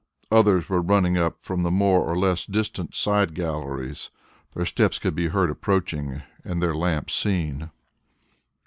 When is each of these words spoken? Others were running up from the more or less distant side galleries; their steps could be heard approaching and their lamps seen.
Others 0.31 0.67
were 0.67 0.81
running 0.81 1.15
up 1.19 1.37
from 1.43 1.61
the 1.61 1.69
more 1.69 2.01
or 2.01 2.17
less 2.17 2.47
distant 2.47 2.95
side 2.95 3.35
galleries; 3.35 4.09
their 4.55 4.65
steps 4.65 4.97
could 4.97 5.13
be 5.13 5.27
heard 5.27 5.51
approaching 5.51 6.23
and 6.43 6.59
their 6.59 6.73
lamps 6.73 7.13
seen. 7.13 7.69